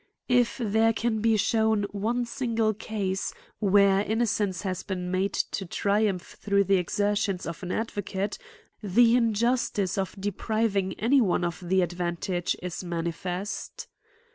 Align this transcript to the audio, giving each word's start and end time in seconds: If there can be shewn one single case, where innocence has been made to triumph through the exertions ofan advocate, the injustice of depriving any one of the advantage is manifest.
If 0.29 0.57
there 0.57 0.93
can 0.93 1.19
be 1.21 1.37
shewn 1.37 1.83
one 1.91 2.25
single 2.25 2.73
case, 2.73 3.35
where 3.59 3.99
innocence 4.03 4.63
has 4.63 4.81
been 4.81 5.11
made 5.11 5.33
to 5.53 5.63
triumph 5.67 6.37
through 6.41 6.63
the 6.63 6.77
exertions 6.77 7.43
ofan 7.45 7.71
advocate, 7.71 8.39
the 8.81 9.15
injustice 9.15 9.99
of 9.99 10.15
depriving 10.19 10.95
any 10.95 11.21
one 11.21 11.43
of 11.45 11.59
the 11.63 11.83
advantage 11.83 12.55
is 12.63 12.83
manifest. 12.83 13.87